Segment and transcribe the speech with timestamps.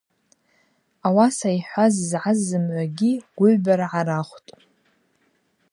[1.07, 4.49] Ауаса йхӏваз згӏаз зымгӏвагьи гвыгӏвбара гӏарахвтӏ.